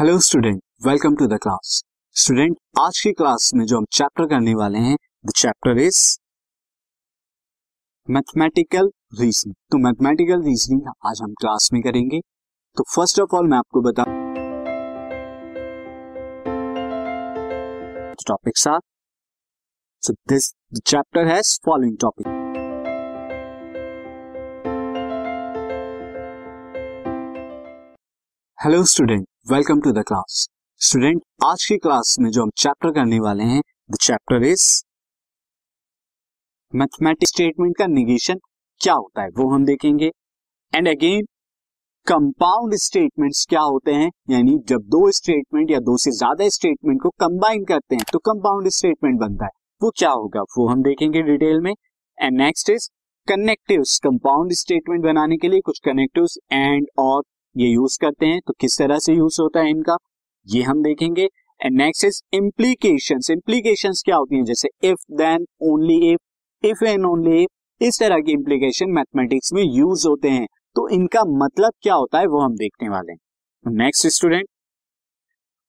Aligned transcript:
Hello 0.00 0.18
student 0.18 0.62
welcome 0.86 1.16
to 1.16 1.26
the 1.26 1.38
class 1.42 1.82
student 2.12 2.56
आज 2.80 3.00
की 3.00 3.12
class 3.12 3.50
में 3.54 3.66
जो 3.66 3.78
हम 3.78 3.84
चैप्टर 3.92 4.24
करने 4.26 4.54
वाले 4.54 4.78
हैं 4.78 4.96
the 5.26 5.32
chapter 5.36 5.78
is 5.78 6.18
mathematical 8.10 8.90
reasoning 9.20 9.54
तो 9.70 9.78
मैथमेटिकल 9.78 10.42
रीजनिंग 10.42 10.82
आज 11.06 11.20
हम 11.22 11.32
क्लास 11.32 11.70
में 11.72 11.82
करेंगे। 11.82 12.20
तो 12.76 12.84
फ़र्स्ट 12.96 13.20
ऑफ़ 13.20 13.36
ऑल 13.36 13.48
मैं 13.48 13.58
आपको 13.58 13.80
बता 13.80 14.04
टॉपिक 18.26 18.56
साथ 18.56 18.80
so 20.02 20.12
this 20.12 20.54
chapter 20.86 21.26
has 21.26 21.60
following 21.64 21.96
topic 22.00 22.39
hello 28.60 28.82
student 28.84 29.24
welcome 29.50 29.80
to 29.80 29.90
the 29.92 30.02
class 30.08 30.34
student 30.80 31.20
आज 31.44 31.64
की 31.66 31.76
क्लास 31.76 32.16
में 32.20 32.28
जो 32.30 32.42
हम 32.42 32.50
चैप्टर 32.56 32.90
करने 32.94 33.20
वाले 33.20 33.44
हैं 33.44 33.60
the 33.90 33.96
chapter 34.00 34.42
is 34.46 34.64
mathematics 36.72 37.32
statement 37.32 37.76
का 37.76 37.86
निगेशन 37.86 38.40
क्या 38.80 38.94
होता 38.94 39.22
है, 39.22 39.28
वो 39.28 39.48
हम 39.50 39.64
देखेंगे. 39.64 40.10
एंड 40.72 40.88
अगेन 40.88 41.24
कंपाउंड 42.06 42.74
स्टेटमेंट्स 42.82 43.46
क्या 43.50 43.60
होते 43.60 43.92
हैं, 43.92 44.10
यानी 44.30 44.58
जब 44.68 44.82
दो 44.88 45.10
स्टेटमेंट 45.20 45.70
या 45.70 45.80
दो 45.80 45.96
से 45.96 46.10
ज़्यादा 46.18 46.48
स्टेटमेंट 46.58 47.02
को 47.02 47.10
कंबाइन 47.20 47.64
करते 47.64 47.96
हैं 47.96 48.04
तो 48.12 48.18
कंपाउंड 48.30 48.68
स्टेटमेंट 48.70 49.18
बनता 49.20 49.44
है. 49.44 49.50
वो 49.82 49.92
क्या 49.98 50.10
होगा, 50.10 50.42
वो 50.42 50.68
हम 50.68 50.82
देखेंगे 50.82 51.22
डिटेल 51.22 51.60
में. 51.60 51.72
And 52.18 52.38
next 52.38 52.70
is 52.70 52.90
connective 53.28 53.82
compound 54.04 54.52
statement 54.62 55.02
बनाने 55.02 55.36
के 55.36 55.48
लिए 55.48 55.60
कुछ 55.62 55.80
कनेक्टिव 55.84 56.26
एंड 56.52 56.86
और 56.98 57.22
ये 57.56 57.68
यूज़ 57.68 57.98
करते 58.00 58.26
हैं 58.26 58.40
तो 58.46 58.52
किस 58.60 58.78
तरह 58.78 58.98
से 58.98 59.14
यूज़ 59.14 59.42
होता 59.42 59.60
है 59.60 59.70
इनका? 59.70 59.96
ये 60.46 60.62
हम 60.62 60.82
देखेंगे। 60.82 61.28
And 61.62 61.76
next 61.76 62.04
is 62.04 62.20
implication 62.34 63.20
implication 63.30 63.92
क्या 64.04 64.16
होती 64.16 64.36
है? 64.36 64.44
जैसे 64.44 64.68
if 64.84 64.98
then 65.10 65.46
only 65.62 66.12
if 66.12 66.66
if 66.66 66.84
and 66.84 67.06
only 67.06 67.42
if 67.42 67.84
इस 67.84 68.00
तरह 68.00 68.20
की 68.20 68.32
इम्प्लीकेशन 68.32 68.90
मैथमेटिक्स 68.90 69.52
में 69.52 69.62
यूज़ 69.62 70.08
होते 70.08 70.30
हैं। 70.30 70.46
तो 70.46 70.88
इनका 70.88 71.24
मतलब 71.24 71.72
क्या 71.82 71.94
होता 71.94 72.18
है, 72.18 72.26
वो 72.26 72.40
हम 72.40 72.56
देखने 72.56 72.88
वाले 72.88 73.12
हैं। 73.12 73.18
Next 73.76 74.06
student 74.06 74.46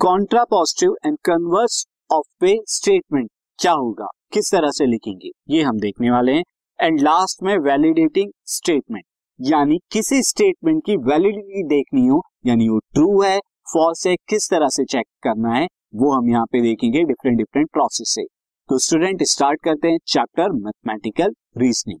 contrapositive 0.44 0.96
and 1.06 1.18
converse 1.24 1.86
of 2.12 2.44
a 2.44 2.58
statement 2.68 3.30
क्या 3.58 3.72
होगा? 3.72 4.06
किस 4.32 4.52
तरह 4.52 4.70
से 4.70 4.86
लिखेंगे? 4.86 5.30
ये 5.48 5.62
हम 5.62 5.78
देखने 5.78 6.10
वाले 6.10 6.32
हैं। 6.32 6.44
एंड 6.80 7.00
लास्ट 7.00 7.42
में 7.42 7.58
वैलिडेटिंग 7.58 8.30
स्टेटमेंट 8.44 9.04
यानी 9.40 9.78
किसी 9.92 10.22
स्टेटमेंट 10.22 10.82
की 10.86 10.96
वैलिडिटी 10.96 11.62
देखनी 11.62 12.06
हो, 12.06 12.20
यानी 12.46 12.68
वो 12.68 12.78
ट्रू 12.78 13.22
है 13.22 13.38
फॉल्स 13.72 14.06
है, 14.06 14.14
किस 14.28 14.48
तरह 14.50 14.68
से 14.68 14.84
चेक 14.84 15.06
करना 15.22 15.54
है, 15.54 15.66
वो 15.94 16.12
हम 16.12 16.30
यहाँ 16.30 16.44
पे 16.44 16.60
देखेंगे 16.60 17.02
डिफरेंट 17.04 17.38
डिफरेंट 17.38 17.68
प्रोसेस 17.72 18.14
से। 18.14 18.24
तो 18.68 18.78
स्टूडेंट 18.78 19.22
स्टार्ट 19.22 19.60
करते 19.64 19.88
हैं 19.88 19.98
chapter 20.06 20.52
mathematical 20.52 21.34
reasoning 21.58 22.00